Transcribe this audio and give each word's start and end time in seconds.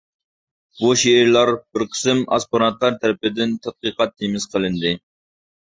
بۇ 0.79 0.87
شېئىرلار 1.01 1.51
بىر 1.57 1.85
قىسىم 1.91 2.23
ئاسپىرانتلار 2.23 2.99
تەرىپىدىن 3.05 3.55
تەتقىقات 3.69 4.19
تېمىسى 4.19 4.53
قىلىندى. 4.57 4.99